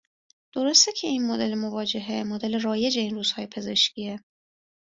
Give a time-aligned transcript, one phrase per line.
[0.53, 4.19] درسته که این مدل مواجهه، مدل رایج این روزهای پزشکیه